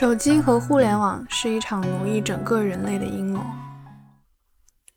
[0.00, 3.44] 手机和互联网是一场奴役整个人类的阴谋。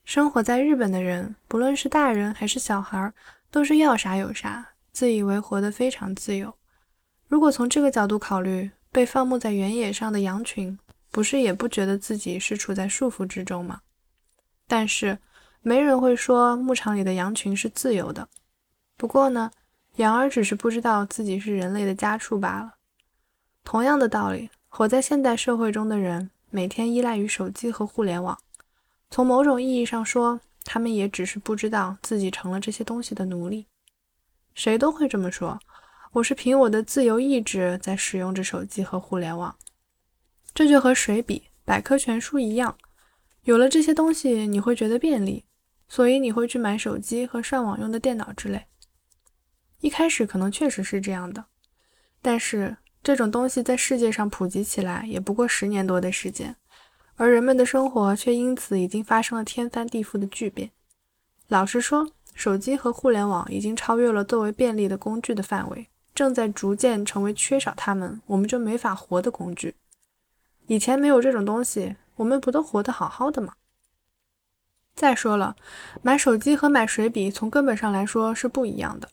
[0.06, 3.12] 生活在日本的人，不论是大人还是小孩，
[3.52, 6.56] 都是要啥有啥，自以为活得非常自由。
[7.28, 10.80] 如果从这个角度考虑，被放牧在原野上的羊群，
[11.12, 13.82] 不是也不觉得自己是处在束缚之中吗？
[14.70, 15.20] 但是，
[15.62, 18.30] 没人会说牧场里的羊群是自由的。
[18.96, 19.52] 不过呢，
[19.98, 22.76] 羊儿只是不知道自己是人类的家畜罢了。
[23.66, 24.50] 同样的道理。
[24.76, 28.36] 活在现代社会中的人，每天依赖于手机和互联网。
[29.12, 33.68] 从某种意义上说，他们也只是不知道自己成了这些东西的奴隶。
[34.56, 35.60] 谁都会这么说
[36.14, 39.56] ：“我是凭我的自由意志在使用着手机和互联网。”
[40.56, 42.76] 这就和水笔、百科全书一样，
[43.44, 45.46] 有了这些东西，你会觉得便利，
[45.88, 48.66] 所以你会去买手机和上网用的电脑之类。
[49.82, 51.46] 一开始可能确实是这样的，
[52.24, 52.78] 但是。
[53.04, 56.56] 这种东西在世界上普及起来也不过十年多的时间，
[57.18, 60.72] 而人们的生活却因此已经发生了天翻地覆的巨变。
[61.50, 69.76] 老实说，手机和互联网已经超越了作为便利的工具的范围，正在逐渐成为缺少它们我们就没法活的工具。
[70.68, 73.56] 以前没有这种东西，我们不都活得好好的吗？
[74.96, 75.58] 再说了，
[76.02, 79.10] 买手机和买水笔从根本上来说是不一样的。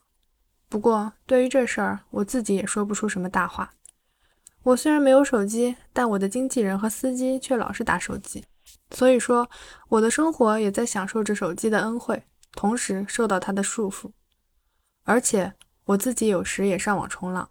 [0.69, 3.72] 不过对于这事儿，我自己也说不出什么大话。
[4.62, 8.44] 我虽然没有手机，但我的经纪人和司机却老是打手机，
[8.91, 9.48] 所以说
[9.89, 12.22] 我的生活也在享受着手机的恩惠，
[12.53, 14.11] 同时受到它的束缚。
[15.05, 15.55] 而且
[15.86, 17.48] 我自己有时也上网冲浪。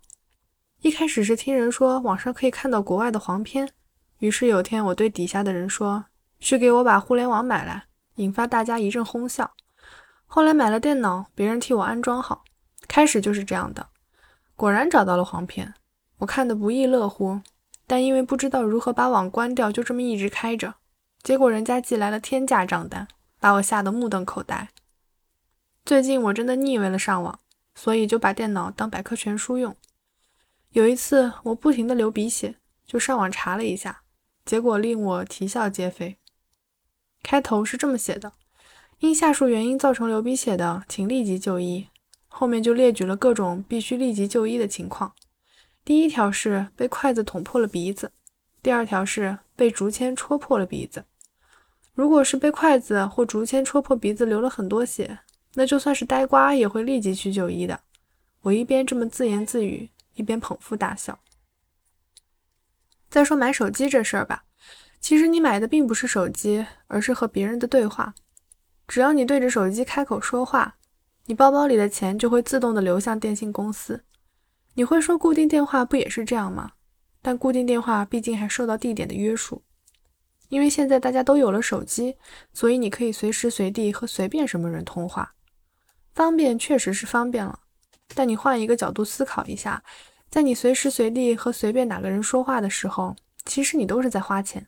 [0.82, 3.70] 一开始是听人说网上可以看到国外的黄片，
[4.20, 6.06] 于是有天我对底下的人说
[6.40, 9.52] ：“去给我把互联网买来。”引发大家一阵哄笑。
[10.26, 12.44] 后来买了电脑，别人替我安装好，
[12.88, 13.88] 开始就是这样的，
[14.56, 15.74] 果然找到了黄片。
[16.20, 17.42] 我看得不亦乐乎，
[17.88, 20.75] 但因为不知道如何把网关掉，就这么一直开着。
[21.22, 23.07] 结果人家寄来了天价账单，
[23.40, 24.69] 把我吓得目瞪口呆。
[25.85, 27.40] 最近我真的腻味了上网，
[27.74, 29.75] 所以就把电脑当百科全书用。
[30.72, 32.56] 有一次我不停地流鼻血，
[32.86, 34.01] 就上网查了一下，
[34.46, 36.18] 结果令我啼笑皆非。
[37.24, 38.34] 开头是这么写的：
[39.00, 41.88] 因下述原因造成流鼻血的，请立即就医。
[42.28, 45.13] 后面就列举了各种必须立即就医的情况。
[45.89, 48.11] 第一条是被筷子捅破了鼻子，
[48.61, 51.03] 第二条是被竹签戳破了鼻子。
[51.95, 55.17] 如果是被筷子或竹签戳破鼻子，流了很多血，
[55.55, 57.79] 那就算是呆瓜也会立即去就医的。
[58.41, 61.17] 我一边这么自言自语，一边捧腹大笑。
[63.09, 64.44] 再说买手机这事儿吧，
[65.00, 68.13] 其实你买的并不是手机，而是和别人的对话。
[68.88, 70.75] 只要你对着手机开口说话，
[71.25, 74.03] 你包包里的钱就会自动的流向电信公司。
[74.79, 76.72] 你会说固定电话不也是这样吗？
[77.22, 79.62] 但固定电话毕竟还受到地点的约束，
[80.47, 82.16] 因为现在大家都有了手机，
[82.53, 85.34] 所以你可以随时随地和随便什么人通话，
[86.13, 87.59] 方便确实是方便了。
[88.16, 89.84] 但你换一个角度思考一下，
[90.29, 94.68] 在你随时随地和随便哪个人说话的时候，其实你都是在花钱。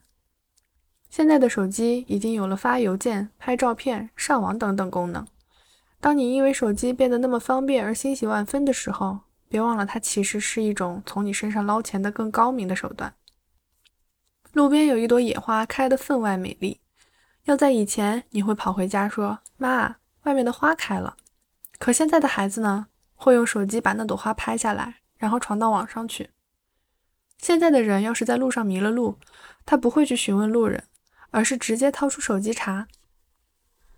[1.10, 5.26] 现在的手机已经有了发邮件、拍照片、上网等等功能。
[6.02, 9.22] 当你因为手机变得那么方便而欣喜万分的时候，
[9.52, 13.14] 别忘了，它其实是一种从你身上捞钱的更高明的手段。
[14.54, 16.80] 路边有一朵野花，开得分外美丽。
[17.44, 21.18] 要在以前，你会跑回家说：“妈，外面的花开了。”
[21.78, 26.30] 可现在的孩子呢，会用手机把那朵花拍下来，然后传到网上去。
[27.38, 29.20] 现在的人要是在路上迷了路，
[29.66, 30.86] 他不会去询问路人，
[31.32, 32.88] 而是直接掏出手机查。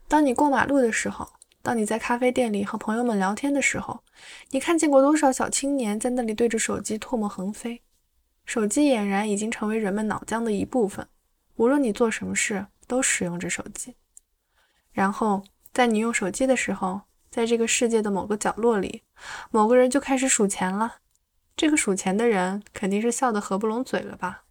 [0.08, 1.34] 当你过马路的时候。
[1.63, 4.03] 当你在咖啡店里和朋友们聊天的时候，
[4.50, 7.81] 你看见过多少小青年在那里对着手机唾沫横飞？
[8.46, 11.07] 手机俨然已经成为人们脑浆的一部分，
[11.56, 13.96] 无论你做什么事都使用着手机。
[14.91, 15.41] 然后
[15.72, 19.03] 在你用手机的时候，在这个世界的某个角落里，
[19.49, 20.97] 某个人就开始数钱了。
[21.55, 24.43] 这个数钱的人肯定是笑得合不拢嘴了吧？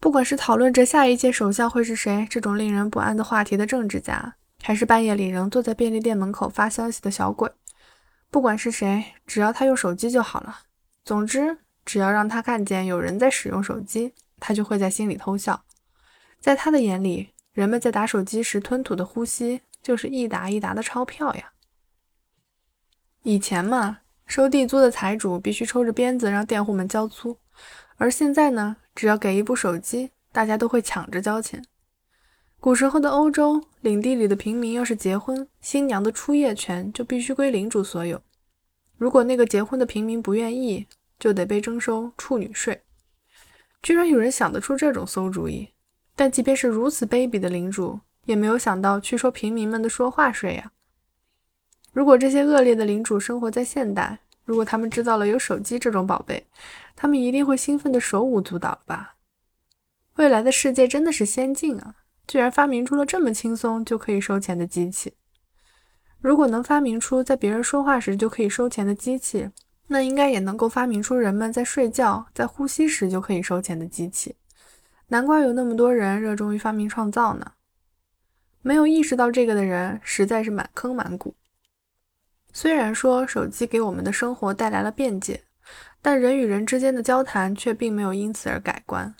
[0.00, 4.34] 不管是讨论着下一届首相会是谁这种令人不安的话题的政治家。
[4.66, 7.48] 还是半夜里仍坐在便利店门口发消息的小鬼，
[8.32, 10.62] 不管是谁，只要他用手机就好了。
[11.04, 15.62] 总之，只要让他看见有人在使用手机，他就会在心里偷笑。
[16.40, 21.52] 在他的眼里，人们在打手机时吞吐的呼吸，就是一沓一沓的钞票呀。
[23.22, 27.38] 以前嘛，收地租的财主必须抽着鞭子让佃户们交租，
[27.98, 31.64] 而现在呢，只要给一部手机，大家都会抢着交钱。
[32.66, 38.20] 古时候的欧洲，领地里的平民要是结婚，新娘的出夜权就必须归领主所有。
[38.96, 40.84] 如果那个结婚的平民不愿意，
[41.16, 42.82] 就得被征收处女税。
[43.84, 45.68] 居然有人想得出这种馊主意！
[46.16, 50.72] 但即便是如此卑鄙的领主，也没有想到去收平民们的说话税呀。
[51.92, 56.44] 如果这些恶劣的领主生活在现代，如果他们知道了有手机这种宝贝，
[56.96, 59.14] 他们一定会兴奋的手舞足蹈吧？
[60.16, 61.94] 未来的世界真的是先进啊！
[62.26, 65.14] 居然发明出了这么轻松就可以收钱的机器。
[66.18, 69.50] 如果能发明出在别人说话时就可以收钱的机器，
[69.88, 74.34] 那应该也能够发明出人们在睡觉、在呼吸时就可以收钱的机器。
[75.08, 77.52] 难怪有那么多人热衷于发明创造呢。
[78.62, 81.36] 没有意识到这个的人实在是满坑满谷。
[82.52, 85.44] 虽然说手机给我们的生活带来了便捷，
[86.02, 89.14] 但人与人之间的交谈却并没有因此而改观。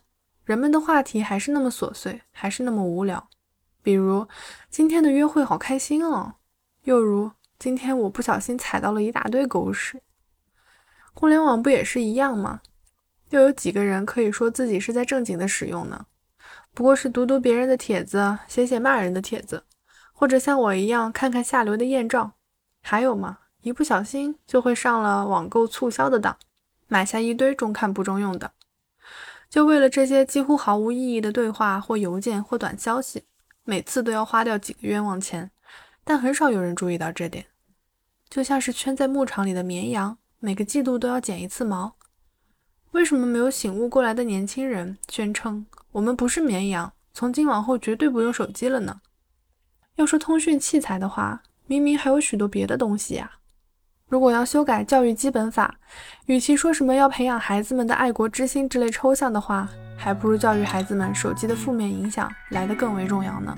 [0.47, 3.29] 人们的话题还是那么琐碎，还是那么无聊。
[3.83, 4.29] 比如
[4.71, 6.35] 今天的约会好开心哦，
[6.85, 10.01] 又如今天我不小心踩到了一大堆狗屎。
[11.13, 12.61] 互联网不也是一样吗？
[13.31, 16.07] 又有几个人可以说自己是在正经的使用呢？
[16.73, 19.65] 不过是读读别人的帖子，写写骂人的帖子，
[20.13, 22.35] 或者像我一样看看下流的艳照。
[22.83, 23.39] 还有吗？
[23.63, 26.39] 一不小心就会上了网购促销的当，
[26.87, 28.53] 买下一堆中看不中用的，
[29.49, 33.25] 就为了这些几乎毫无意义的对话或邮件或短消息，
[33.65, 35.51] 每次都要花掉几个冤枉钱。
[36.05, 37.47] 但很少有人注意到这点，
[38.29, 41.97] 就像是圈在牧场里的绵羊，每个季度都要剪一次毛。
[42.93, 49.01] 为什么没有醒悟过来的年轻人宣称我们不是绵羊，从今往后绝对不用手机了呢？
[49.97, 51.43] 要说通讯器材的话。
[51.69, 53.29] 明明还有许多别的东西呀！
[54.09, 55.75] 如果要修改教育基本法，
[56.27, 63.53] 与其说什么要培养孩子们的爱国之心之类抽象的话，还不如教育孩子们手机的负面影响来得更为重要呢。